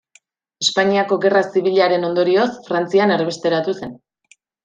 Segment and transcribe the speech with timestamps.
[0.65, 3.93] Espainiako Gerra Zibilaren ondorioz Frantzian erbesteratu zen.